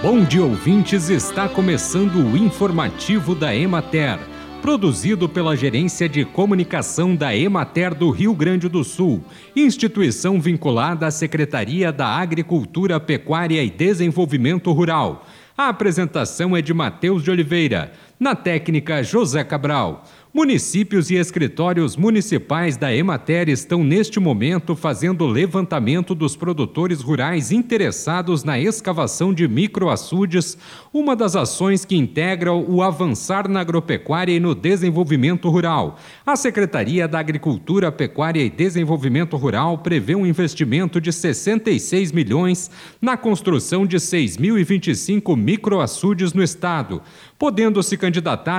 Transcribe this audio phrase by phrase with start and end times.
[0.00, 1.08] Bom dia, ouvintes.
[1.08, 4.16] Está começando o informativo da Emater,
[4.62, 9.24] produzido pela Gerência de Comunicação da Emater do Rio Grande do Sul,
[9.56, 15.26] instituição vinculada à Secretaria da Agricultura, Pecuária e Desenvolvimento Rural.
[15.56, 20.04] A apresentação é de Matheus de Oliveira, na técnica José Cabral.
[20.32, 28.44] Municípios e escritórios municipais da Emater estão neste momento fazendo levantamento dos produtores rurais interessados
[28.44, 30.58] na escavação de microaçudes,
[30.92, 35.98] uma das ações que integra o avançar na agropecuária e no desenvolvimento rural.
[36.26, 43.16] A Secretaria da Agricultura, Pecuária e Desenvolvimento Rural prevê um investimento de 66 milhões na
[43.16, 47.00] construção de 6.025 microaçudes no estado,
[47.38, 48.07] podendo se candidatar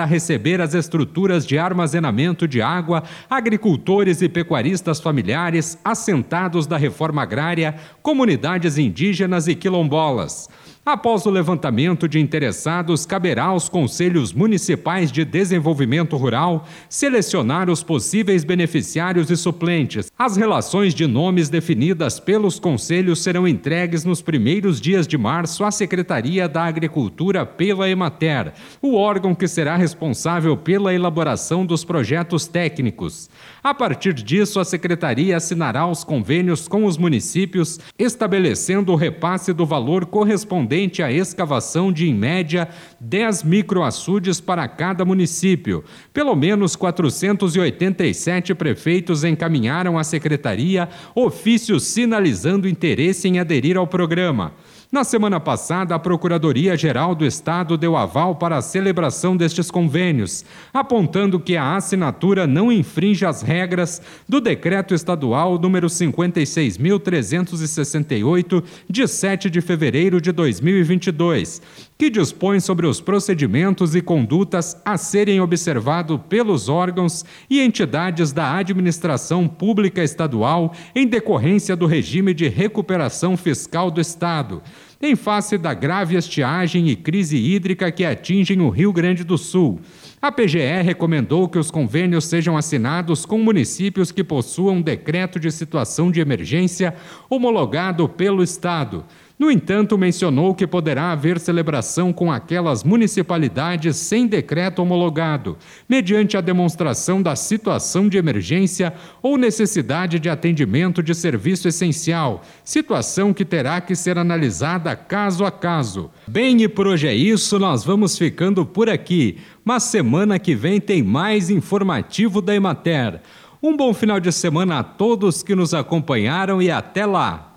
[0.00, 7.22] a receber as estruturas de armazenamento de água, agricultores e pecuaristas familiares, assentados da reforma
[7.22, 10.48] agrária, comunidades indígenas e quilombolas.
[10.86, 18.44] Após o levantamento de interessados, caberá aos conselhos municipais de desenvolvimento rural selecionar os possíveis
[18.44, 20.12] beneficiários e suplentes.
[20.18, 25.70] As relações de nomes definidas pelos conselhos serão entregues nos primeiros dias de março à
[25.70, 33.30] Secretaria da Agricultura pela Emater, o órgão que será responsável pela elaboração dos projetos técnicos.
[33.62, 39.64] A partir disso, a Secretaria assinará os convênios com os municípios, estabelecendo o repasse do
[39.64, 42.68] valor correspondente correspondente à escavação de, em média,
[43.00, 45.84] 10 microaçudes para cada município.
[46.12, 54.52] Pelo menos 487 prefeitos encaminharam à secretaria ofícios sinalizando interesse em aderir ao programa.
[54.92, 61.38] Na semana passada, a Procuradoria-Geral do Estado deu aval para a celebração destes convênios, apontando
[61.40, 69.60] que a assinatura não infringe as regras do Decreto Estadual número 56.368, de 7 de
[69.60, 71.60] fevereiro de 2022,
[71.98, 78.56] que dispõe sobre os procedimentos e condutas a serem observados pelos órgãos e entidades da
[78.56, 84.62] administração pública estadual em decorrência do regime de recuperação fiscal do Estado
[85.02, 89.80] em face da grave estiagem e crise hídrica que atingem o Rio Grande do Sul.
[90.20, 96.10] A PGE recomendou que os convênios sejam assinados com municípios que possuam decreto de situação
[96.10, 96.94] de emergência
[97.28, 99.04] homologado pelo Estado.
[99.36, 105.58] No entanto, mencionou que poderá haver celebração com aquelas municipalidades sem decreto homologado,
[105.88, 113.34] mediante a demonstração da situação de emergência ou necessidade de atendimento de serviço essencial, situação
[113.34, 116.12] que terá que ser analisada caso a caso.
[116.28, 119.38] Bem, e por hoje é isso, nós vamos ficando por aqui.
[119.64, 123.20] Mas semana que vem tem mais informativo da Emater.
[123.60, 127.53] Um bom final de semana a todos que nos acompanharam e até lá!